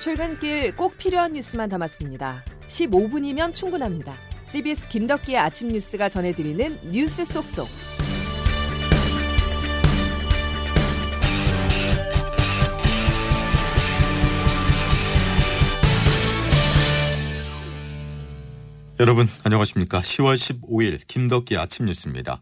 출근길 0.00 0.74
꼭 0.76 0.96
필요한 0.96 1.34
뉴스만 1.34 1.68
담았습니다. 1.68 2.42
15분이면 2.68 3.52
충분합니다. 3.52 4.16
CBS 4.46 4.88
김덕기의 4.88 5.36
아침 5.36 5.68
뉴스가 5.68 6.08
전해드리는 6.08 6.90
뉴스 6.90 7.22
속속. 7.26 7.68
여러분 18.98 19.28
안녕하십니까? 19.44 20.00
10월 20.00 20.34
15일 20.36 21.00
김덕기 21.08 21.58
아침 21.58 21.84
뉴스입니다. 21.84 22.40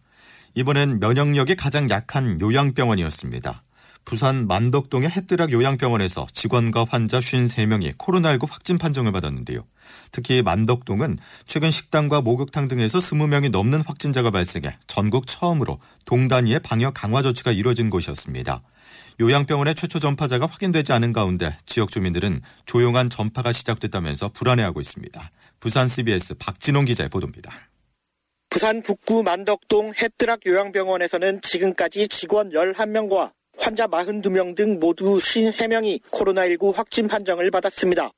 이번엔 0.55 1.01
면역력이 1.01 1.57
가장 1.57 1.91
약한 1.91 2.41
요양병원이었습니다. 2.41 3.61
부산 4.09 4.47
만덕동의 4.47 5.11
햇드락 5.11 5.53
요양병원에서 5.53 6.29
직원과 6.33 6.87
환자 6.89 7.19
53명이 7.19 7.99
코로나19 7.99 8.49
확진 8.49 8.79
판정을 8.79 9.13
받았는데요. 9.13 9.67
특히 10.13 10.41
만덕동은 10.41 11.19
최근 11.45 11.71
식당과 11.71 12.23
목욕탕 12.23 12.69
등에서 12.69 13.01
20명이 13.01 13.51
넘는 13.51 13.83
확진자가 13.83 14.31
발생해 14.31 14.79
전국 14.87 15.27
처음으로 15.27 15.79
동단위의 16.07 16.61
방역 16.61 16.95
강화 16.95 17.21
조치가 17.21 17.53
이뤄진 17.53 17.91
곳이었습니다. 17.91 18.63
요양병원의 19.21 19.75
최초 19.75 19.99
전파자가 19.99 20.47
확인되지 20.47 20.95
않은 20.95 21.13
가운데 21.13 21.59
지역 21.67 21.91
주민들은 21.91 22.41
조용한 22.65 23.11
전파가 23.11 23.53
시작됐다면서 23.53 24.31
불안해하고 24.31 24.81
있습니다. 24.81 25.31
부산 25.61 25.87
CBS 25.87 26.37
박진홍 26.39 26.87
기자의 26.87 27.11
보도입니다. 27.11 27.53
부산 28.49 28.81
북구 28.81 29.23
만덕동 29.23 29.93
햇드락 30.01 30.47
요양병원에서는 30.47 31.43
지금까지 31.43 32.09
직원 32.09 32.49
11명과 32.53 33.33
환자 33.69 33.87
42명 33.87 34.57
등 34.57 34.79
모두 34.81 35.19
53명이 35.19 36.01
코로나19 36.05 36.75
확진 36.75 37.07
판정을 37.07 37.51
받았습니다. 37.51 38.13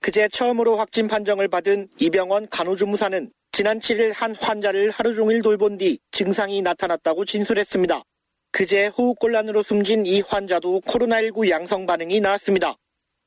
그제 0.00 0.26
처음으로 0.26 0.78
확진 0.78 1.06
판정을 1.06 1.46
받은 1.46 1.86
이 2.00 2.10
병원 2.10 2.48
간호조무사는 2.48 3.30
지난 3.52 3.78
7일 3.78 4.12
한 4.12 4.34
환자를 4.34 4.90
하루 4.90 5.14
종일 5.14 5.42
돌본 5.42 5.78
뒤 5.78 6.00
증상이 6.10 6.60
나타났다고 6.60 7.24
진술했습니다. 7.24 8.02
그제 8.50 8.88
호흡곤란으로 8.88 9.62
숨진 9.62 10.06
이 10.06 10.22
환자도 10.22 10.80
코로나19 10.80 11.50
양성 11.50 11.86
반응이 11.86 12.18
나왔습니다. 12.18 12.74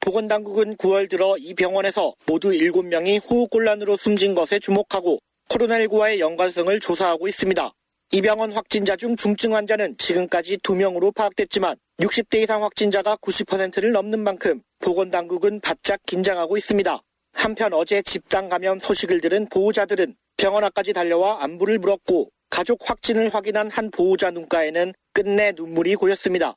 보건당국은 0.01 0.75
9월 0.75 1.09
들어 1.09 1.37
이 1.37 1.53
병원에서 1.53 2.13
모두 2.25 2.49
7명이 2.49 3.21
호흡곤란으로 3.23 3.95
숨진 3.95 4.35
것에 4.35 4.59
주목하고 4.59 5.19
코로나19와의 5.47 6.19
연관성을 6.19 6.77
조사하고 6.81 7.29
있습니다. 7.29 7.71
이 8.11 8.23
병원 8.23 8.51
확진자 8.51 8.95
중 8.95 9.15
중증 9.15 9.53
환자는 9.53 9.95
지금까지 9.99 10.57
2명으로 10.57 11.13
파악됐지만 11.13 11.75
60대 11.99 12.41
이상 12.41 12.63
확진자가 12.63 13.15
90%를 13.17 13.91
넘는 13.91 14.19
만큼 14.19 14.63
보건당국은 14.79 15.59
바짝 15.59 15.99
긴장하고 16.07 16.57
있습니다. 16.57 17.03
한편 17.33 17.73
어제 17.73 18.01
집단 18.01 18.49
감염 18.49 18.79
소식을 18.79 19.21
들은 19.21 19.47
보호자들은 19.49 20.15
병원 20.37 20.63
앞까지 20.63 20.93
달려와 20.93 21.43
안부를 21.43 21.77
물었고 21.77 22.31
가족 22.49 22.89
확진을 22.89 23.31
확인한 23.31 23.69
한 23.69 23.91
보호자 23.91 24.31
눈가에는 24.31 24.91
끝내 25.13 25.51
눈물이 25.55 25.93
고였습니다. 25.93 26.55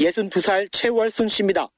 62살 0.00 0.68
최월순 0.72 1.28
씨입니다. 1.28 1.68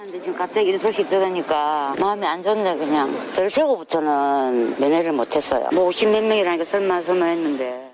근데 0.00 0.20
지금 0.20 0.36
갑자기 0.36 0.68
이런 0.68 0.78
소식 0.78 1.08
들으니까 1.08 1.96
마음이 1.98 2.24
안 2.24 2.40
좋네 2.40 2.76
그냥. 2.76 3.32
절 3.32 3.50
세고부터는 3.50 4.78
면회를 4.78 5.10
못했어요. 5.10 5.70
뭐 5.72 5.88
50 5.88 6.10
몇 6.10 6.22
명이라니까 6.22 6.64
설마 6.64 7.02
설마 7.02 7.26
했는데. 7.26 7.87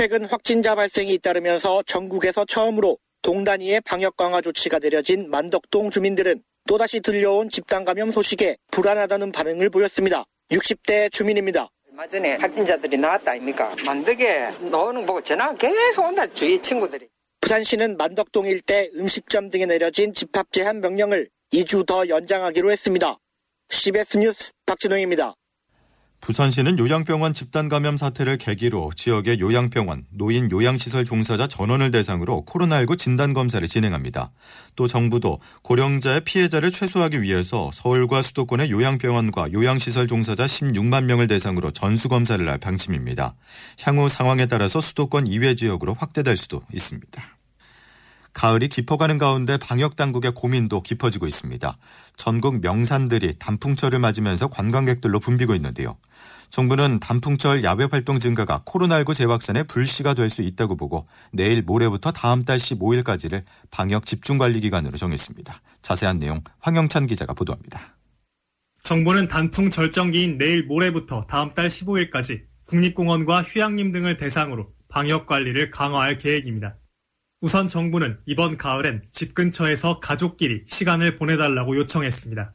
최근 0.00 0.24
확진자 0.24 0.74
발생이 0.74 1.12
잇따르면서 1.12 1.82
전국에서 1.82 2.46
처음으로 2.46 2.96
동단위의 3.20 3.82
방역 3.82 4.16
강화 4.16 4.40
조치가 4.40 4.78
내려진 4.78 5.28
만덕동 5.28 5.90
주민들은 5.90 6.42
또다시 6.66 7.00
들려온 7.00 7.50
집단 7.50 7.84
감염 7.84 8.10
소식에 8.10 8.56
불안하다는 8.70 9.30
반응을 9.30 9.68
보였습니다. 9.68 10.24
60대 10.52 11.12
주민입니다. 11.12 11.68
얼마 11.90 12.08
전에 12.08 12.36
확진자들이 12.36 12.96
나왔다 12.96 13.32
아닙니까? 13.32 13.76
만덕에 13.84 14.52
노는 14.70 15.04
보고 15.04 15.22
전화 15.22 15.52
계속 15.52 16.06
온다 16.06 16.26
주위 16.28 16.58
친구들이. 16.58 17.06
부산시는 17.42 17.98
만덕동 17.98 18.46
일대 18.46 18.88
음식점 18.96 19.50
등에 19.50 19.66
내려진 19.66 20.14
집합 20.14 20.50
제한 20.50 20.80
명령을 20.80 21.28
2주 21.52 21.84
더 21.84 22.08
연장하기로 22.08 22.70
했습니다. 22.70 23.18
CBS 23.68 24.16
뉴스 24.16 24.52
박진홍입니다. 24.64 25.34
부산시는 26.20 26.78
요양병원 26.78 27.32
집단 27.34 27.68
감염 27.68 27.96
사태를 27.96 28.36
계기로 28.36 28.92
지역의 28.94 29.40
요양병원, 29.40 30.04
노인 30.10 30.50
요양시설 30.50 31.04
종사자 31.04 31.46
전원을 31.46 31.90
대상으로 31.90 32.44
코로나19 32.46 32.98
진단 32.98 33.32
검사를 33.32 33.66
진행합니다. 33.66 34.30
또 34.76 34.86
정부도 34.86 35.38
고령자의 35.62 36.20
피해자를 36.22 36.70
최소화하기 36.70 37.22
위해서 37.22 37.70
서울과 37.72 38.22
수도권의 38.22 38.70
요양병원과 38.70 39.52
요양시설 39.52 40.06
종사자 40.06 40.44
16만 40.44 41.04
명을 41.04 41.26
대상으로 41.26 41.70
전수 41.70 42.08
검사를 42.08 42.46
할 42.46 42.58
방침입니다. 42.58 43.34
향후 43.82 44.08
상황에 44.08 44.46
따라서 44.46 44.80
수도권 44.80 45.26
이외 45.26 45.54
지역으로 45.54 45.94
확대될 45.94 46.36
수도 46.36 46.62
있습니다. 46.72 47.39
가을이 48.32 48.68
깊어가는 48.68 49.18
가운데 49.18 49.56
방역 49.58 49.96
당국의 49.96 50.32
고민도 50.34 50.82
깊어지고 50.82 51.26
있습니다. 51.26 51.76
전국 52.16 52.60
명산들이 52.60 53.34
단풍철을 53.38 53.98
맞으면서 53.98 54.48
관광객들로 54.48 55.20
붐비고 55.20 55.54
있는데요. 55.54 55.96
정부는 56.50 56.98
단풍철 56.98 57.62
야외 57.62 57.86
활동 57.90 58.18
증가가 58.18 58.62
코로나19 58.66 59.14
재확산의 59.14 59.64
불씨가 59.64 60.14
될 60.14 60.30
수 60.30 60.42
있다고 60.42 60.76
보고 60.76 61.04
내일 61.32 61.62
모레부터 61.62 62.12
다음 62.12 62.44
달 62.44 62.58
15일까지를 62.58 63.42
방역 63.70 64.06
집중 64.06 64.38
관리 64.38 64.60
기간으로 64.60 64.96
정했습니다. 64.96 65.60
자세한 65.82 66.20
내용 66.20 66.42
황영찬 66.60 67.06
기자가 67.06 67.34
보도합니다. 67.34 67.96
정부는 68.82 69.28
단풍 69.28 69.70
절정기인 69.70 70.38
내일 70.38 70.64
모레부터 70.64 71.26
다음 71.28 71.52
달 71.54 71.68
15일까지 71.68 72.42
국립공원과 72.66 73.42
휴양림 73.42 73.92
등을 73.92 74.16
대상으로 74.16 74.72
방역 74.88 75.26
관리를 75.26 75.70
강화할 75.70 76.18
계획입니다. 76.18 76.76
우선 77.42 77.68
정부는 77.68 78.18
이번 78.26 78.58
가을엔 78.58 79.02
집 79.12 79.34
근처에서 79.34 79.98
가족끼리 79.98 80.64
시간을 80.66 81.16
보내달라고 81.16 81.74
요청했습니다. 81.76 82.54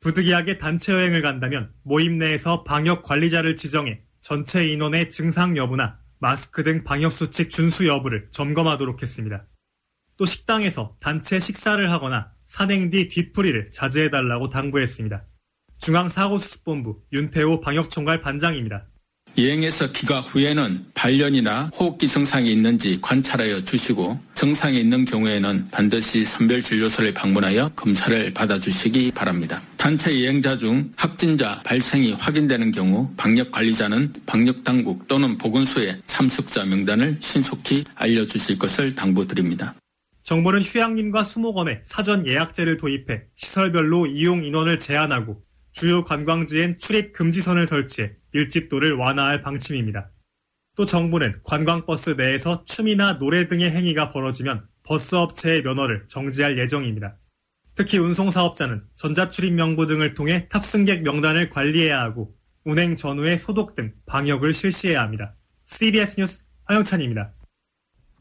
부득이하게 0.00 0.58
단체 0.58 0.92
여행을 0.92 1.22
간다면 1.22 1.72
모임 1.84 2.18
내에서 2.18 2.64
방역 2.64 3.04
관리자를 3.04 3.54
지정해 3.54 4.02
전체 4.20 4.66
인원의 4.66 5.10
증상 5.10 5.56
여부나 5.56 6.00
마스크 6.18 6.64
등 6.64 6.82
방역수칙 6.82 7.50
준수 7.50 7.86
여부를 7.86 8.28
점검하도록 8.32 9.00
했습니다. 9.00 9.46
또 10.16 10.26
식당에서 10.26 10.96
단체 10.98 11.38
식사를 11.38 11.88
하거나 11.92 12.32
산행 12.46 12.90
뒤 12.90 13.06
뒤풀이를 13.06 13.70
자제해달라고 13.70 14.50
당부했습니다. 14.50 15.24
중앙사고수습본부 15.78 17.02
윤태호 17.12 17.60
방역총괄 17.60 18.22
반장입니다. 18.22 18.88
여행에서 19.38 19.92
귀가 19.92 20.20
후에는 20.22 20.86
발연이나 20.94 21.70
호흡기 21.78 22.08
증상이 22.08 22.50
있는지 22.50 22.98
관찰하여 23.02 23.64
주시고 23.64 24.18
증상이 24.32 24.80
있는 24.80 25.04
경우에는 25.04 25.66
반드시 25.70 26.24
선별진료소를 26.24 27.12
방문하여 27.12 27.70
검사를 27.76 28.32
받아주시기 28.32 29.12
바랍니다. 29.14 29.60
단체 29.76 30.10
여행자 30.22 30.56
중 30.56 30.90
확진자 30.96 31.60
발생이 31.64 32.12
확인되는 32.12 32.72
경우 32.72 33.10
방역관리자는 33.18 34.14
방역당국 34.24 35.06
또는 35.06 35.36
보건소에 35.36 35.98
참석자 36.06 36.64
명단을 36.64 37.18
신속히 37.20 37.84
알려주실 37.94 38.58
것을 38.58 38.94
당부드립니다. 38.94 39.74
정부는 40.22 40.62
휴양림과 40.62 41.24
수목원에 41.24 41.82
사전 41.84 42.26
예약제를 42.26 42.78
도입해 42.78 43.24
시설별로 43.34 44.06
이용 44.06 44.44
인원을 44.44 44.78
제한하고 44.78 45.42
주요 45.72 46.04
관광지엔 46.04 46.78
출입 46.78 47.12
금지선을 47.12 47.66
설치해 47.66 48.12
밀집도를 48.36 48.94
완화할 48.94 49.42
방침입니다. 49.42 50.10
또 50.76 50.84
정부는 50.84 51.40
관광버스 51.42 52.10
내에서 52.10 52.64
춤이나 52.64 53.18
노래 53.18 53.48
등의 53.48 53.70
행위가 53.70 54.10
벌어지면 54.10 54.66
버스 54.82 55.14
업체의 55.14 55.62
면허를 55.62 56.06
정지할 56.06 56.58
예정입니다. 56.58 57.16
특히 57.74 57.98
운송사업자는 57.98 58.84
전자출입 58.94 59.54
명부 59.54 59.86
등을 59.86 60.14
통해 60.14 60.48
탑승객 60.48 61.02
명단을 61.02 61.50
관리해야 61.50 62.00
하고 62.00 62.34
운행 62.64 62.96
전후에 62.96 63.36
소독 63.36 63.74
등 63.74 63.92
방역을 64.06 64.52
실시해야 64.52 65.00
합니다. 65.00 65.34
CBS 65.66 66.16
뉴스 66.18 66.42
황영찬입니다. 66.64 67.35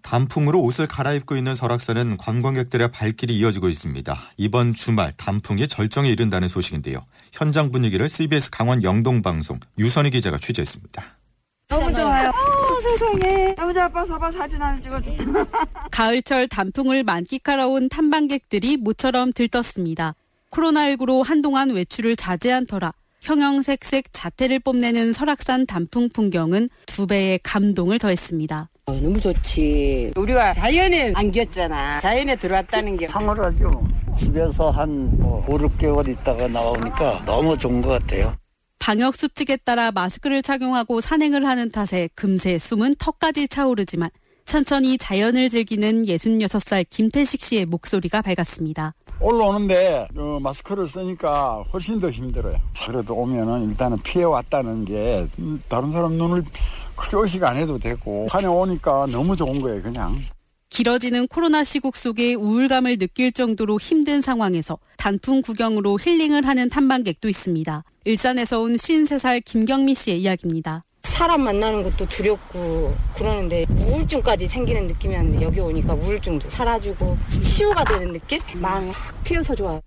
단풍으로 0.06 0.62
옷을 0.62 0.88
갈아입고 0.88 1.36
있는 1.36 1.56
설악산은 1.56 2.18
관광객들의 2.18 2.92
발길이 2.92 3.36
이어지고 3.40 3.70
있습니다. 3.70 4.16
이번 4.38 4.76
주말 4.76 5.12
단풍이 5.18 5.68
절정에 5.68 6.10
이른다는 6.10 6.48
소식인데요. 6.48 7.04
현장 7.34 7.72
분위기를 7.72 8.08
CBS 8.08 8.52
강원 8.52 8.84
영동방송 8.84 9.58
유선희 9.80 10.12
기자가 10.12 10.38
취재했습니다. 10.38 11.04
너무 11.68 11.92
좋아요. 11.92 12.30
어, 12.30 12.82
세상에. 12.82 13.56
너무 13.56 13.80
아빠 13.80 14.06
사봐 14.06 14.32
사진 14.32 14.62
하나 14.62 14.80
찍어줘. 14.80 15.10
가을철 15.90 16.50
단풍을 16.50 17.04
만끽하러 17.04 17.68
온 17.68 17.90
탐방객들이 17.90 18.78
모처럼 18.78 19.34
들떴습니다. 19.34 20.14
코로나19로 20.52 21.24
한동안 21.24 21.72
외출을 21.72 22.16
자제한 22.16 22.68
터라 22.68 22.94
형형색색 23.22 24.14
자태를 24.14 24.60
뽐내는 24.60 25.14
설악산 25.14 25.66
단풍 25.66 26.10
풍경은 26.10 26.70
두 26.86 27.08
배의 27.08 27.40
감동을 27.42 27.98
더했습니다. 27.98 28.70
어, 28.88 28.94
너무 28.94 29.20
좋지. 29.20 30.12
우리가 30.16 30.54
자연에 30.54 31.12
안겼잖아. 31.16 32.02
자연에 32.02 32.36
들어왔다는 32.36 32.98
게 32.98 33.08
황홀하죠. 33.08 33.84
집에서 34.16 34.70
한 34.70 35.18
뭐 35.18 35.44
5, 35.48 35.58
6개월 35.58 36.08
있다가 36.08 36.48
나오니까 36.48 37.24
너무 37.26 37.58
좋은 37.58 37.82
것 37.82 37.90
같아요. 38.00 38.36
방역 38.78 39.16
수칙에 39.16 39.58
따라 39.58 39.92
마스크를 39.92 40.44
착용하고 40.44 41.02
산행을 41.02 41.48
하는 41.48 41.70
탓에 41.70 42.08
금세 42.14 42.60
숨은 42.60 42.96
턱까지 43.00 43.48
차오르지만 43.48 44.12
천천히 44.46 45.00
자연을 45.00 45.50
즐기는 45.50 46.04
66살 46.06 46.86
김태식 46.88 47.42
씨의 47.42 47.66
목소리가 47.66 48.22
밝았습니다. 48.22 48.94
올라오는데 49.20 50.08
어, 50.16 50.38
마스크를 50.40 50.88
쓰니까 50.88 51.64
훨씬 51.74 52.00
더 52.00 52.12
힘들어요. 52.12 52.58
그래도 52.86 53.16
오면은 53.16 53.68
일단은 53.72 53.98
피해 54.04 54.24
왔다는 54.26 54.86
게 54.86 55.26
음, 55.40 55.60
다른 55.68 55.92
사람 55.92 56.12
눈을 56.14 56.44
크게 56.96 57.18
의식 57.18 57.44
안 57.44 57.58
해도 57.58 57.78
되고 57.78 58.28
산에 58.32 58.48
오니까 58.48 59.08
너무 59.08 59.36
좋은 59.36 59.62
거예요, 59.62 59.82
그냥. 59.82 60.18
길어지는 60.70 61.28
코로나 61.28 61.64
시국 61.64 61.96
속에 61.96 62.34
우울감을 62.34 62.98
느낄 62.98 63.32
정도로 63.32 63.80
힘든 63.80 64.22
상황에서 64.22 64.78
단풍 64.98 65.42
구경으로 65.42 65.98
힐링을 66.02 66.46
하는 66.46 66.70
탐방객도 66.70 67.30
있습니다. 67.30 67.84
일산에서 68.04 68.60
온 68.62 68.76
53살 68.76 69.44
김경미 69.46 69.96
씨의 69.96 70.22
이야기입니다. 70.22 70.84
사람 71.04 71.44
만나는 71.44 71.84
것도 71.84 72.06
두렵고 72.08 72.94
그러는데 73.16 73.66
우울증까지 73.70 74.50
생기는 74.50 74.88
느낌이었는데 74.88 75.46
여기 75.46 75.60
오니까 75.62 75.94
우울증도 75.94 76.50
사라지고 76.50 77.18
치유가 77.30 77.84
되는 77.86 78.12
느낌? 78.12 78.42
마음이 78.56 78.92
확 78.92 79.24
트여서 79.24 79.56
좋아요. 79.56 79.80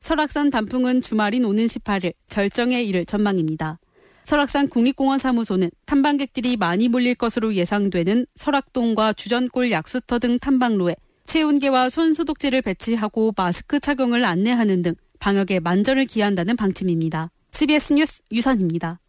설악산 0.00 0.50
단풍은 0.50 1.02
주말인 1.02 1.44
오는 1.44 1.66
18일 1.66 2.12
절정에 2.28 2.80
이를 2.82 3.04
전망입니다. 3.04 3.80
설악산 4.28 4.68
국립공원 4.68 5.18
사무소는 5.18 5.70
탐방객들이 5.86 6.58
많이 6.58 6.90
몰릴 6.90 7.14
것으로 7.14 7.54
예상되는 7.54 8.26
설악동과 8.34 9.14
주전골 9.14 9.70
약수터 9.70 10.18
등 10.18 10.38
탐방로에 10.38 10.96
체온계와 11.24 11.88
손 11.88 12.12
소독제를 12.12 12.60
배치하고 12.60 13.32
마스크 13.34 13.80
착용을 13.80 14.26
안내하는 14.26 14.82
등 14.82 14.94
방역에 15.18 15.60
만전을 15.60 16.04
기한다는 16.04 16.56
방침입니다. 16.56 17.30
CBS 17.52 17.94
뉴스 17.94 18.20
유선입니다. 18.30 19.00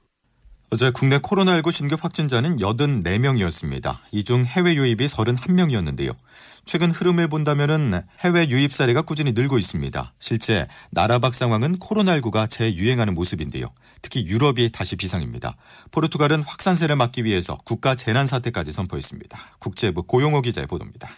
어제 0.71 0.91
국내 0.91 1.17
코로나19 1.17 1.71
신규 1.71 1.97
확진자는 1.99 2.57
84명이었습니다. 2.57 3.97
이 4.11 4.23
중 4.23 4.45
해외 4.45 4.75
유입이 4.75 5.07
31명이었는데요. 5.07 6.15
최근 6.63 6.91
흐름을 6.91 7.27
본다면 7.27 8.05
해외 8.19 8.47
유입 8.49 8.71
사례가 8.73 9.01
꾸준히 9.01 9.31
늘고 9.31 9.57
있습니다. 9.57 10.13
실제 10.19 10.67
나라 10.91 11.17
밖 11.17 11.33
상황은 11.33 11.79
코로나19가 11.79 12.47
재유행하는 12.47 13.15
모습인데요. 13.15 13.65
특히 14.03 14.27
유럽이 14.27 14.69
다시 14.71 14.95
비상입니다. 14.95 15.55
포르투갈은 15.89 16.43
확산세를 16.43 16.95
막기 16.97 17.23
위해서 17.23 17.57
국가 17.65 17.95
재난 17.95 18.27
사태까지 18.27 18.71
선포했습니다. 18.71 19.39
국제부 19.57 20.03
고용호 20.03 20.41
기자의 20.43 20.67
보도입니다. 20.67 21.09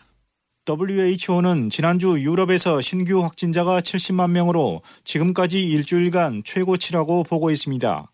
WHO는 0.69 1.69
지난주 1.69 2.17
유럽에서 2.21 2.79
신규 2.79 3.21
확진자가 3.23 3.81
70만 3.81 4.29
명으로 4.31 4.81
지금까지 5.03 5.59
일주일간 5.61 6.43
최고치라고 6.45 7.23
보고 7.23 7.51
있습니다. 7.51 8.07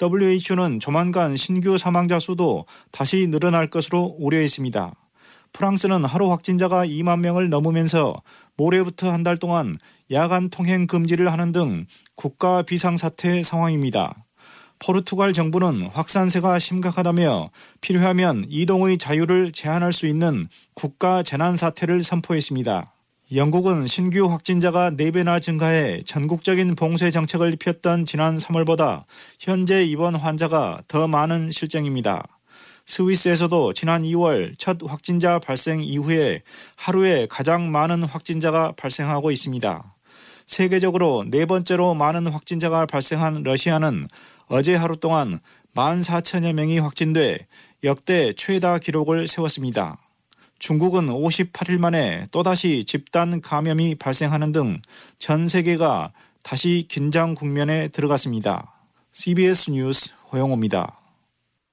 WHO는 0.00 0.80
조만간 0.80 1.36
신규 1.36 1.78
사망자 1.78 2.18
수도 2.18 2.66
다시 2.90 3.26
늘어날 3.26 3.68
것으로 3.68 4.16
우려했습니다. 4.18 4.94
프랑스는 5.52 6.04
하루 6.04 6.30
확진자가 6.30 6.86
2만 6.86 7.20
명을 7.20 7.50
넘으면서 7.50 8.22
모레부터 8.56 9.12
한 9.12 9.22
달 9.22 9.36
동안 9.36 9.76
야간 10.10 10.50
통행 10.50 10.86
금지를 10.86 11.30
하는 11.32 11.52
등 11.52 11.86
국가 12.14 12.62
비상사태 12.62 13.42
상황입니다. 13.42 14.24
포르투갈 14.78 15.32
정부는 15.32 15.86
확산세가 15.92 16.58
심각하다며 16.58 17.50
필요하면 17.80 18.46
이동의 18.48 18.98
자유를 18.98 19.52
제한할 19.52 19.92
수 19.92 20.06
있는 20.06 20.48
국가 20.74 21.22
재난 21.22 21.56
사태를 21.56 22.02
선포했습니다. 22.02 22.91
영국은 23.34 23.86
신규 23.86 24.26
확진자가 24.30 24.90
4배나 24.90 25.40
증가해 25.40 26.02
전국적인 26.04 26.74
봉쇄 26.74 27.10
정책을 27.10 27.56
폈던 27.56 28.04
지난 28.04 28.36
3월보다 28.36 29.04
현재 29.40 29.82
입원 29.84 30.14
환자가 30.14 30.82
더 30.86 31.08
많은 31.08 31.50
실정입니다. 31.50 32.26
스위스에서도 32.84 33.72
지난 33.72 34.02
2월 34.02 34.52
첫 34.58 34.76
확진자 34.86 35.38
발생 35.38 35.82
이후에 35.82 36.42
하루에 36.76 37.26
가장 37.30 37.72
많은 37.72 38.02
확진자가 38.02 38.72
발생하고 38.76 39.30
있습니다. 39.30 39.94
세계적으로 40.46 41.24
네 41.26 41.46
번째로 41.46 41.94
많은 41.94 42.26
확진자가 42.26 42.84
발생한 42.84 43.44
러시아는 43.44 44.08
어제 44.48 44.74
하루 44.74 44.98
동안 44.98 45.40
14,000여 45.74 46.52
명이 46.52 46.80
확진돼 46.80 47.46
역대 47.82 48.34
최다 48.34 48.76
기록을 48.76 49.26
세웠습니다. 49.26 49.96
중국은 50.66 51.08
58일 51.08 51.80
만에 51.80 52.26
또다시 52.30 52.84
집단 52.84 53.40
감염이 53.40 53.96
발생하는 53.96 54.52
등 54.52 54.78
전 55.18 55.48
세계가 55.48 56.12
다시 56.44 56.86
긴장 56.88 57.34
국면에 57.34 57.88
들어갔습니다. 57.88 58.72
CBS 59.10 59.70
뉴스 59.72 60.12
호영호입니다. 60.32 60.98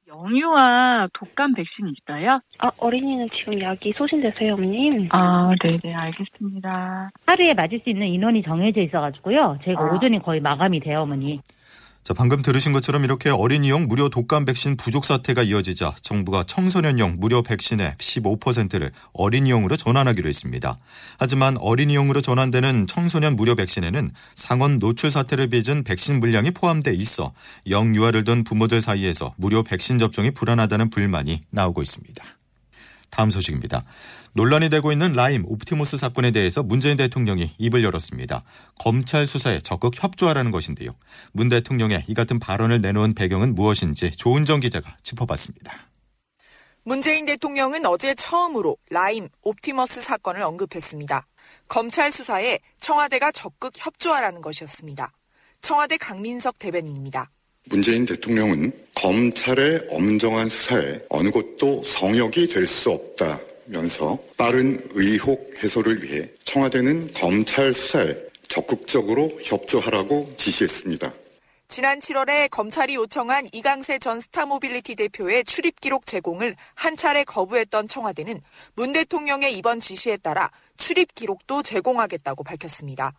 영유아 0.07 1.07
독감 1.13 1.53
백신 1.53 1.93
있어요? 1.97 2.39
아, 2.57 2.71
어린이는 2.77 3.29
지금 3.35 3.61
약이 3.61 3.93
소진돼서요, 3.95 4.53
어머님. 4.55 5.07
아, 5.11 5.51
네네, 5.61 5.93
알겠습니다. 5.93 7.11
하루에 7.27 7.53
맞을 7.53 7.79
수 7.83 7.91
있는 7.91 8.07
인원이 8.07 8.41
정해져 8.43 8.81
있어가지고요. 8.81 9.59
제가 9.63 9.81
아. 9.81 9.93
오전이 9.93 10.19
거의 10.23 10.39
마감이 10.41 10.79
돼요, 10.79 11.01
어머니. 11.01 11.39
자, 12.03 12.13
방금 12.13 12.41
들으신 12.41 12.71
것처럼 12.71 13.03
이렇게 13.03 13.29
어린이용 13.29 13.87
무료 13.87 14.09
독감 14.09 14.45
백신 14.45 14.77
부족 14.77 15.05
사태가 15.05 15.43
이어지자 15.43 15.95
정부가 16.01 16.43
청소년용 16.43 17.17
무료 17.19 17.43
백신의 17.43 17.95
15%를 17.99 18.91
어린이용으로 19.13 19.77
전환하기로 19.77 20.27
했습니다. 20.27 20.77
하지만 21.19 21.57
어린이용으로 21.57 22.21
전환되는 22.21 22.87
청소년 22.87 23.35
무료 23.35 23.53
백신에는 23.55 24.09
상온 24.33 24.79
노출 24.79 25.11
사태를 25.11 25.49
빚은 25.49 25.83
백신 25.83 26.19
물량이 26.19 26.51
포함돼 26.51 26.93
있어 26.93 27.33
영유아를 27.69 28.23
둔 28.23 28.43
부모들 28.43 28.81
사이에서 28.81 29.35
무료 29.37 29.63
백신 29.63 29.99
접종이 29.99 30.31
불안하다는 30.31 30.89
불만이 30.89 31.41
나오고 31.51 31.83
있습니다. 31.83 32.23
다음 33.11 33.29
소식입니다. 33.29 33.81
논란이 34.33 34.69
되고 34.69 34.91
있는 34.91 35.13
라임 35.13 35.43
옵티머스 35.45 35.97
사건에 35.97 36.31
대해서 36.31 36.63
문재인 36.63 36.97
대통령이 36.97 37.55
입을 37.57 37.83
열었습니다. 37.83 38.41
검찰 38.79 39.25
수사에 39.25 39.59
적극 39.59 39.93
협조하라는 39.95 40.51
것인데요. 40.51 40.95
문 41.31 41.49
대통령의 41.49 42.05
이 42.07 42.13
같은 42.13 42.39
발언을 42.39 42.81
내놓은 42.81 43.15
배경은 43.15 43.55
무엇인지 43.55 44.11
조은정 44.11 44.59
기자가 44.59 44.97
짚어봤습니다. 45.03 45.89
문재인 46.83 47.25
대통령은 47.25 47.85
어제 47.85 48.15
처음으로 48.15 48.77
라임 48.89 49.27
옵티머스 49.43 50.01
사건을 50.01 50.41
언급했습니다. 50.41 51.27
검찰 51.67 52.11
수사에 52.11 52.59
청와대가 52.79 53.31
적극 53.31 53.73
협조하라는 53.75 54.41
것이었습니다. 54.41 55.11
청와대 55.61 55.97
강민석 55.97 56.57
대변인입니다. 56.57 57.29
문재인 57.65 58.05
대통령은 58.05 58.71
검찰의 58.95 59.87
엄정한 59.91 60.49
수사에 60.49 60.99
어느 61.09 61.29
곳도 61.29 61.83
성역이 61.83 62.47
될 62.47 62.65
수 62.65 62.89
없다. 62.91 63.39
면서 63.69 64.17
빠른 64.37 64.79
의혹 64.91 65.53
해소를 65.63 66.03
위해 66.03 66.29
청와대는 66.43 67.13
검찰 67.13 67.73
수사에 67.73 68.15
적극적으로 68.47 69.29
협조하라고 69.43 70.33
지시했습니다. 70.37 71.13
지난 71.67 71.99
7월에 71.99 72.49
검찰이 72.49 72.95
요청한 72.95 73.47
이강세 73.53 73.99
전 73.99 74.21
스타모빌리티 74.21 74.95
대표의 74.95 75.45
출입 75.45 75.79
기록 75.79 76.07
제공을 76.07 76.55
한 76.73 76.95
차례 76.95 77.23
거부했던 77.23 77.87
청와대는 77.87 78.41
문 78.73 78.91
대통령의 78.91 79.55
이번 79.55 79.79
지시에 79.79 80.17
따라 80.17 80.49
출입 80.77 81.13
기록도 81.13 81.61
제공하겠다고 81.61 82.43
밝혔습니다. 82.43 83.13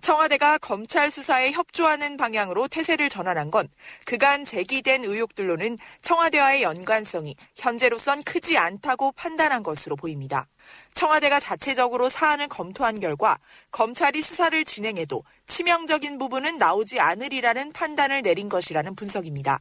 청와대가 0.00 0.58
검찰 0.58 1.10
수사에 1.10 1.50
협조하는 1.52 2.16
방향으로 2.16 2.68
태세를 2.68 3.08
전환한 3.08 3.50
건 3.50 3.68
그간 4.06 4.44
제기된 4.44 5.04
의혹들로는 5.04 5.78
청와대와의 6.02 6.62
연관성이 6.62 7.36
현재로선 7.56 8.22
크지 8.22 8.56
않다고 8.56 9.12
판단한 9.12 9.62
것으로 9.62 9.96
보입니다. 9.96 10.46
청와대가 10.94 11.40
자체적으로 11.40 12.08
사안을 12.08 12.48
검토한 12.48 13.00
결과 13.00 13.38
검찰이 13.70 14.22
수사를 14.22 14.64
진행해도 14.64 15.24
치명적인 15.46 16.18
부분은 16.18 16.58
나오지 16.58 17.00
않으리라는 17.00 17.72
판단을 17.72 18.22
내린 18.22 18.48
것이라는 18.48 18.94
분석입니다. 18.94 19.60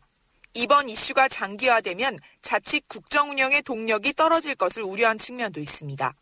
이번 0.54 0.90
이슈가 0.90 1.28
장기화되면 1.28 2.20
자칫 2.42 2.88
국정 2.88 3.30
운영의 3.30 3.62
동력이 3.64 4.14
떨어질 4.14 4.56
것을 4.56 4.82
우려한 4.84 5.18
측면도 5.18 5.60
있습니다. 5.60 6.14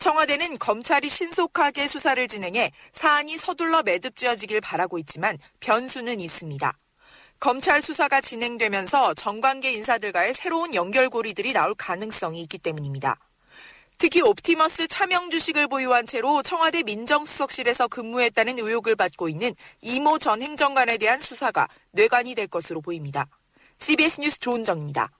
청와대는 0.00 0.58
검찰이 0.58 1.10
신속하게 1.10 1.86
수사를 1.86 2.26
진행해 2.26 2.72
사안이 2.92 3.36
서둘러 3.36 3.82
매듭지어지길 3.82 4.62
바라고 4.62 4.98
있지만 4.98 5.38
변수는 5.60 6.20
있습니다. 6.20 6.72
검찰 7.38 7.82
수사가 7.82 8.22
진행되면서 8.22 9.12
정관계 9.14 9.72
인사들과의 9.72 10.34
새로운 10.34 10.74
연결고리들이 10.74 11.52
나올 11.52 11.74
가능성이 11.74 12.40
있기 12.42 12.58
때문입니다. 12.58 13.18
특히 13.98 14.22
옵티머스 14.22 14.88
차명 14.88 15.28
주식을 15.28 15.68
보유한 15.68 16.06
채로 16.06 16.42
청와대 16.42 16.82
민정수석실에서 16.82 17.88
근무했다는 17.88 18.58
의혹을 18.58 18.96
받고 18.96 19.28
있는 19.28 19.54
이모 19.82 20.18
전 20.18 20.40
행정관에 20.40 20.96
대한 20.96 21.20
수사가 21.20 21.68
뇌관이 21.92 22.34
될 22.34 22.46
것으로 22.46 22.80
보입니다. 22.80 23.26
CBS 23.76 24.22
뉴스 24.22 24.38
조은정입니다. 24.40 25.10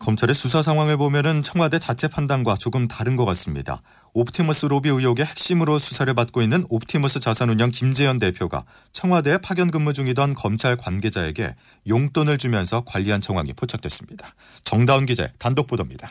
검찰의 0.00 0.34
수사 0.34 0.62
상황을 0.62 0.96
보면은 0.96 1.42
청와대 1.42 1.78
자체 1.78 2.08
판단과 2.08 2.56
조금 2.56 2.88
다른 2.88 3.16
것 3.16 3.26
같습니다. 3.26 3.82
옵티머스 4.14 4.66
로비 4.66 4.88
의혹의 4.88 5.26
핵심으로 5.26 5.78
수사를 5.78 6.12
받고 6.14 6.40
있는 6.42 6.64
옵티머스 6.70 7.20
자산운용 7.20 7.70
김재현 7.70 8.18
대표가 8.18 8.64
청와대에 8.92 9.38
파견 9.38 9.70
근무 9.70 9.92
중이던 9.92 10.34
검찰 10.34 10.74
관계자에게 10.76 11.54
용돈을 11.86 12.38
주면서 12.38 12.82
관리한 12.86 13.20
정황이 13.20 13.52
포착됐습니다. 13.52 14.34
정다운 14.64 15.04
기자 15.04 15.28
단독 15.38 15.66
보도입니다. 15.66 16.10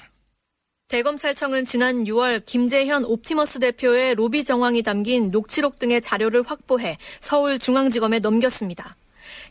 대검찰청은 0.88 1.66
지난 1.66 2.04
6월 2.04 2.44
김재현 2.46 3.04
옵티머스 3.06 3.60
대표의 3.60 4.16
로비 4.16 4.44
정황이 4.44 4.84
담긴 4.84 5.32
녹취록 5.32 5.78
등의 5.80 6.02
자료를 6.02 6.44
확보해 6.44 6.98
서울중앙지검에 7.22 8.20
넘겼습니다. 8.20 8.96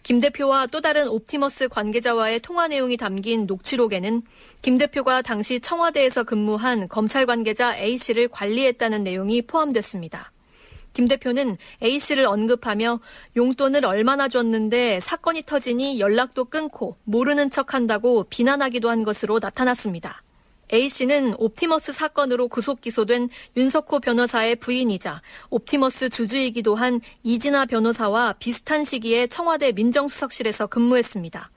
김 0.03 0.21
대표와 0.21 0.67
또 0.67 0.81
다른 0.81 1.09
옵티머스 1.09 1.69
관계자와의 1.69 2.41
통화 2.41 2.69
내용이 2.69 2.97
담긴 2.97 3.47
녹취록에는 3.47 4.23
김 4.63 4.79
대표가 4.79 5.23
당시 5.23 5.61
청와대에서 5.61 6.25
근무한 6.25 6.89
검찰 6.89 7.27
관계자 7.27 7.77
A씨를 7.77 8.29
관리했다는 8.29 9.05
내용이 9.05 9.43
포함됐습니다. 9.43 10.33
김 10.93 11.07
대표는 11.07 11.57
A씨를 11.83 12.27
언급하며 12.27 13.01
용돈을 13.37 13.85
얼마나 13.85 14.29
줬는데 14.29 15.01
사건이 15.01 15.43
터지니 15.43 16.01
연락도 16.01 16.47
끊고 16.47 16.97
모르는 17.05 17.51
척 17.51 17.75
한다고 17.75 18.25
비난하기도 18.25 18.91
한 18.91 19.05
것으로 19.05 19.39
나타났습니다. 19.41 20.23
A씨는 20.73 21.35
옵티머스 21.39 21.93
사건으로 21.93 22.49
구속 22.49 22.81
기소된 22.81 23.29
윤석호 23.57 24.01
변호사의 24.01 24.57
부인이자 24.57 25.23
옵티머스 25.51 26.11
주주이기도 26.11 26.75
한 26.75 27.01
이진아 27.23 27.67
변호사와 27.67 28.35
비슷한 28.39 28.85
시기에 28.85 29.27
청와대 29.27 29.73
민정수석실에서 29.73 30.67
근무했습니다. 30.67 31.51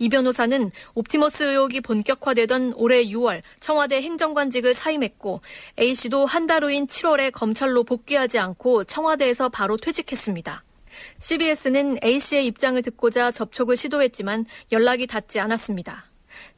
이 0.00 0.08
변호사는 0.08 0.70
옵티머스 0.94 1.42
의혹이 1.42 1.80
본격화되던 1.80 2.74
올해 2.76 3.04
6월 3.04 3.42
청와대 3.60 4.00
행정관직을 4.00 4.74
사임했고 4.74 5.40
A씨도 5.78 6.24
한 6.26 6.46
달 6.46 6.64
후인 6.64 6.86
7월에 6.86 7.32
검찰로 7.32 7.84
복귀하지 7.84 8.38
않고 8.38 8.84
청와대에서 8.84 9.48
바로 9.50 9.76
퇴직했습니다. 9.76 10.62
CBS는 11.20 11.98
A씨의 12.02 12.46
입장을 12.46 12.80
듣고자 12.80 13.30
접촉을 13.30 13.76
시도했지만 13.76 14.46
연락이 14.72 15.06
닿지 15.06 15.40
않았습니다. 15.40 16.07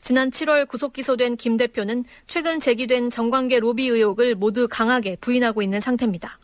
지난 0.01 0.31
7월 0.31 0.67
구속 0.69 0.93
기소된 0.93 1.37
김 1.37 1.57
대표는 1.57 2.05
최근 2.27 2.61
제기된 2.61 3.11
정관계 3.11 3.61
로비 3.61 3.89
의혹을 3.89 4.35
모두 4.35 4.69
강하게 4.69 5.17
부인하고 5.21 5.63
있는 5.63 5.81
상태입니다. 5.81 6.39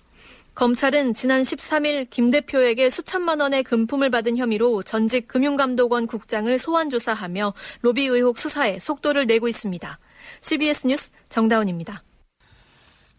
검찰은 0.54 1.12
지난 1.12 1.42
13일 1.42 2.08
김 2.08 2.30
대표에게 2.30 2.88
수천만 2.88 3.40
원의 3.40 3.62
금품을 3.62 4.08
받은 4.08 4.38
혐의로 4.38 4.82
전직 4.82 5.28
금융감독원 5.28 6.06
국장을 6.06 6.58
소환 6.58 6.88
조사하며 6.88 7.52
로비 7.82 8.06
의혹 8.06 8.38
수사에 8.38 8.78
속도를 8.78 9.26
내고 9.26 9.48
있습니다. 9.48 9.98
CBS 10.40 10.86
뉴스 10.86 11.10
정다운입니다. 11.28 12.02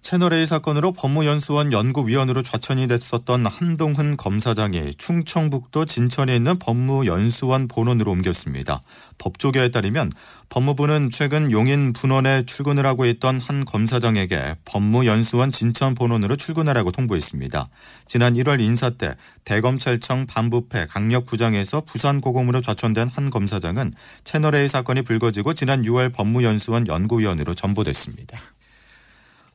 채널A 0.01 0.45
사건으로 0.45 0.93
법무연수원 0.93 1.73
연구위원으로 1.73 2.41
좌천이 2.41 2.87
됐었던 2.87 3.45
한동훈 3.45 4.15
검사장이 4.15 4.93
충청북도 4.97 5.83
진천에 5.83 6.33
있는 6.33 6.57
법무연수원 6.59 7.67
본원으로 7.67 8.11
옮겼습니다. 8.11 8.79
법조계에 9.17 9.69
따르면 9.69 10.11
법무부는 10.47 11.09
최근 11.09 11.51
용인 11.51 11.91
분원에 11.91 12.45
출근을 12.45 12.85
하고 12.85 13.05
있던 13.05 13.41
한 13.41 13.65
검사장에게 13.65 14.55
법무연수원 14.63 15.51
진천 15.51 15.93
본원으로 15.95 16.37
출근하라고 16.37 16.93
통보했습니다. 16.93 17.65
지난 18.05 18.35
1월 18.35 18.61
인사 18.61 18.91
때 18.91 19.15
대검찰청 19.43 20.25
반부패 20.25 20.87
강력부장에서 20.87 21.81
부산고검으로 21.81 22.61
좌천된 22.61 23.09
한 23.09 23.29
검사장은 23.29 23.91
채널A 24.23 24.69
사건이 24.69 25.01
불거지고 25.01 25.53
지난 25.53 25.81
6월 25.81 26.13
법무연수원 26.13 26.87
연구위원으로 26.87 27.55
전보됐습니다. 27.55 28.39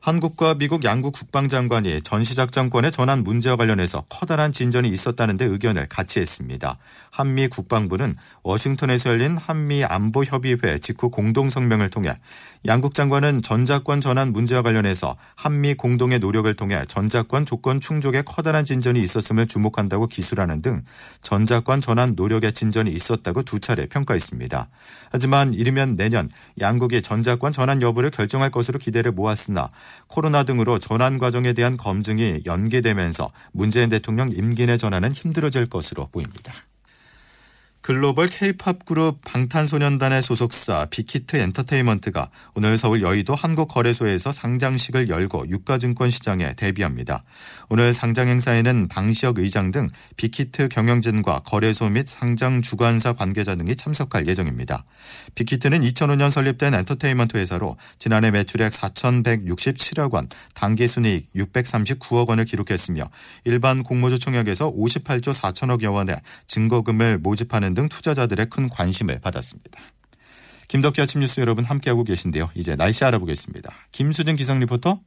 한국과 0.03 0.55
미국 0.55 0.83
양국 0.83 1.13
국방장관이 1.13 2.01
전시작전권의 2.01 2.91
전환 2.91 3.23
문제와 3.23 3.55
관련해서 3.55 4.03
커다란 4.09 4.51
진전이 4.51 4.89
있었다는 4.89 5.37
데 5.37 5.45
의견을 5.45 5.87
같이 5.87 6.19
했습니다. 6.19 6.77
한미 7.09 7.47
국방부는 7.47 8.13
워싱턴에서 8.41 9.11
열린 9.11 9.37
한미 9.37 9.85
안보협의회 9.85 10.79
직후 10.79 11.09
공동성명을 11.09 11.89
통해 11.89 12.13
양국 12.65 12.95
장관은 12.95 13.41
전자권 13.43 14.01
전환 14.01 14.33
문제와 14.33 14.61
관련해서 14.61 15.15
한미 15.35 15.75
공동의 15.75 16.19
노력을 16.19 16.53
통해 16.53 16.83
전자권 16.85 17.45
조건 17.45 17.79
충족에 17.79 18.23
커다란 18.23 18.65
진전이 18.65 19.01
있었음을 19.01 19.47
주목한다고 19.47 20.07
기술하는 20.07 20.61
등 20.61 20.83
전자권 21.21 21.79
전환 21.79 22.13
노력의 22.17 22.51
진전이 22.51 22.91
있었다고 22.91 23.43
두 23.43 23.61
차례 23.61 23.85
평가했습니다. 23.85 24.67
하지만 25.11 25.53
이르면 25.53 25.95
내년 25.95 26.29
양국이 26.59 27.01
전자권 27.01 27.53
전환 27.53 27.81
여부를 27.81 28.09
결정할 28.09 28.51
것으로 28.51 28.79
기대를 28.79 29.13
모았으나 29.13 29.69
코로나 30.07 30.43
등으로 30.43 30.79
전환 30.79 31.17
과정에 31.17 31.53
대한 31.53 31.77
검증이 31.77 32.41
연기되면서 32.45 33.31
문재인 33.51 33.89
대통령 33.89 34.31
임기 34.31 34.65
내 34.65 34.77
전환은 34.77 35.11
힘들어질 35.11 35.67
것으로 35.67 36.07
보입니다. 36.11 36.53
글로벌 37.83 38.29
K-팝 38.29 38.85
그룹 38.85 39.19
방탄소년단의 39.25 40.23
소속사 40.23 40.87
빅히트 40.89 41.35
엔터테인먼트가 41.35 42.29
오늘 42.55 42.77
서울 42.77 43.01
여의도 43.01 43.35
한국거래소에서 43.35 44.31
상장식을 44.31 45.09
열고 45.09 45.49
유가증권 45.49 46.09
시장에 46.09 46.53
데뷔합니다. 46.53 47.25
오늘 47.67 47.93
상장 47.93 48.29
행사에는 48.29 48.87
방시혁 48.87 49.39
의장 49.39 49.71
등 49.71 49.89
빅히트 50.15 50.69
경영진과 50.69 51.39
거래소 51.39 51.89
및 51.89 52.07
상장 52.07 52.61
주관사 52.61 53.11
관계자 53.11 53.55
등이 53.55 53.75
참석할 53.75 54.29
예정입니다. 54.29 54.85
빅히트는 55.35 55.81
2005년 55.81 56.31
설립된 56.31 56.73
엔터테인먼트 56.75 57.35
회사로 57.35 57.75
지난해 57.99 58.31
매출액 58.31 58.71
4,167억 58.71 60.13
원, 60.13 60.29
당기순이익 60.53 61.33
639억 61.33 62.29
원을 62.29 62.45
기록했으며 62.45 63.09
일반 63.43 63.83
공모주 63.83 64.19
총액에서 64.19 64.71
58조 64.71 65.33
4천억여 65.33 65.91
원의 65.91 66.21
증거금을 66.47 67.17
모집하는 67.17 67.72
등 67.73 67.89
투자자들의 67.89 68.49
큰 68.49 68.69
관심을 68.69 69.19
받았습니다. 69.19 69.79
김덕기 70.67 71.01
아침 71.01 71.21
뉴스 71.21 71.39
여러분 71.39 71.65
함께하고 71.65 72.03
계신데요. 72.03 72.49
이제 72.55 72.75
날씨 72.75 73.05
알아보겠습니다. 73.05 73.71
김수진 73.91 74.35
기상 74.35 74.59
리포터. 74.59 74.99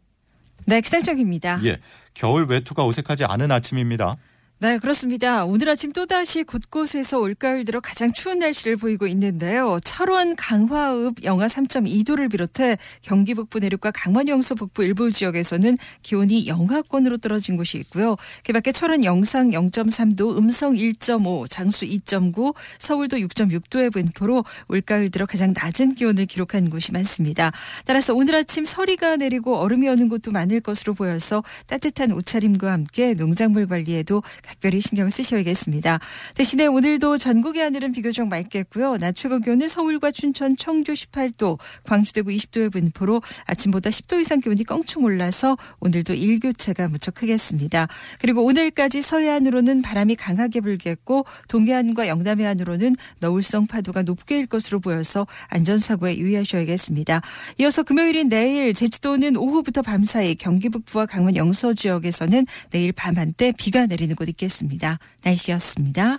네, 0.67 0.81
기상청입니다. 0.81 1.61
예, 1.65 1.79
겨울 2.15 2.47
외투가 2.47 2.85
어색하지 2.87 3.25
않은 3.25 3.51
아침입니다. 3.51 4.17
네, 4.59 4.79
그렇습니다. 4.79 5.45
오늘 5.45 5.69
아침 5.69 5.93
또다시 5.93 6.43
곳곳에서 6.43 7.19
올가을 7.19 7.67
들어 7.67 7.79
가장 7.81 8.15
추운 8.15 8.39
날씨를 8.39 8.79
보이고 8.79 9.07
있는데요. 9.07 9.79
철원 9.85 10.35
강화읍 10.35 11.25
영하 11.25 11.47
3.2도를 11.47 12.31
비롯해 12.31 12.79
경기 13.03 13.35
북부 13.35 13.59
내륙과 13.59 13.91
강원 13.91 14.29
영서 14.29 14.55
북부 14.55 14.83
일부 14.83 15.11
지역에서는 15.11 15.77
기온이 16.01 16.47
영하권으로 16.47 17.19
떨어진 17.19 17.59
곳이 17.59 17.77
있고요. 17.81 18.17
그 18.45 18.55
밖에 18.55 18.73
철원 18.73 19.05
영상 19.05 19.51
0.3도, 19.51 20.39
음성 20.39 20.73
1.5, 20.73 21.51
장수 21.51 21.85
2.9, 21.85 22.55
서울도 22.79 23.19
6.6도의 23.19 23.93
분포로 23.93 24.43
올가을 24.69 25.11
들어 25.11 25.27
가장 25.27 25.53
낮은 25.55 25.97
기온을 25.97 26.25
기록한 26.25 26.71
곳이 26.71 26.93
많습니다. 26.93 27.53
따라서 27.85 28.15
오늘 28.15 28.37
아침 28.37 28.65
서리가 28.65 29.17
내리고 29.17 29.59
얼음이 29.59 29.87
오는 29.87 30.09
곳도 30.09 30.31
많을 30.31 30.63
것으로 30.63 30.95
보여서 30.95 31.45
따뜻한 31.67 32.11
옷차림과 32.13 32.73
함께 32.73 33.13
농작물 33.13 33.67
관리에도 33.67 34.23
각별히 34.47 34.81
신경 34.81 35.11
쓰셔야겠습니다. 35.11 35.99
대신에 36.35 36.67
오늘도 36.67 37.19
전국의 37.19 37.63
하늘은 37.63 37.93
비교적 37.93 38.29
맑겠고요. 38.29 38.99
낮 38.99 39.15
최고 39.15 39.41
기온을 39.41 39.69
서울과 39.69 40.13
춘천, 40.13 40.57
청주 40.57 40.93
18도, 40.93 41.59
광주 41.83 42.13
대구 42.13 42.31
20도의 42.31 42.73
분포로 42.73 43.23
아침보다 43.47 43.91
10도 43.91 44.21
이상 44.21 44.41
기온이 44.41 44.63
껑충 44.63 45.05
올라서 45.05 45.57
오늘도 45.81 46.15
일교차가 46.15 46.89
무척 46.89 47.15
크겠습니다. 47.15 47.89
그리고 48.21 48.45
오늘까지 48.45 49.03
서해안으로는 49.03 49.83
바람이 49.83 50.15
강하게 50.15 50.61
불겠고 50.61 51.25
동해안과 51.49 52.07
영남해안으로는 52.09 52.95
너울성 53.19 53.67
파도가 53.67 54.03
높게 54.03 54.39
일 54.39 54.47
것으로 54.47 54.81
보여서 54.81 55.27
안전사고에 55.49 56.19
유의하셔야겠습니다. 56.19 57.21
이어서 57.59 57.83
금요일인 57.83 58.29
내일 58.29 58.75
제주도는 58.75 59.37
오후부터 59.37 59.83
밤 59.83 60.05
사이 60.05 60.35
경기 60.35 60.69
북부와 60.69 61.07
강원 61.07 61.35
영서 61.37 61.73
지역에서는 61.73 62.47
내일 62.71 62.93
밤 62.93 63.17
한때 63.17 63.53
비가 63.57 63.87
내리는 63.87 64.15
곳 64.15 64.29
있겠습니다. 64.37 64.99
날씨였습니다. 65.23 66.19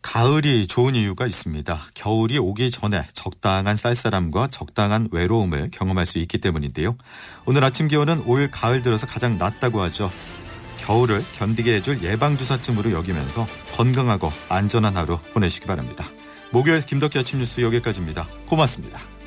가을이 0.00 0.66
좋은 0.66 0.94
이유가 0.94 1.26
있습니다. 1.26 1.78
겨울이 1.94 2.38
오기 2.38 2.70
전에 2.70 3.06
적당한 3.12 3.76
쌀쌀함과 3.76 4.46
적당한 4.48 5.08
외로움을 5.10 5.70
경험할 5.72 6.06
수 6.06 6.18
있기 6.18 6.38
때문인데요. 6.38 6.96
오늘 7.46 7.64
아침 7.64 7.88
기온은 7.88 8.22
올 8.24 8.50
가을 8.50 8.80
들어서 8.82 9.06
가장 9.06 9.38
낮다고 9.38 9.80
하죠. 9.82 10.10
겨울을 10.78 11.24
견디게 11.34 11.74
해줄 11.74 12.02
예방주사쯤으로 12.02 12.92
여기면서 12.92 13.46
건강하고 13.74 14.30
안전한 14.48 14.96
하루 14.96 15.18
보내시기 15.34 15.66
바랍니다. 15.66 16.08
목요일 16.52 16.86
김덕기 16.86 17.18
아침 17.18 17.40
뉴스 17.40 17.60
여기까지입니다. 17.60 18.26
고맙습니다. 18.46 19.17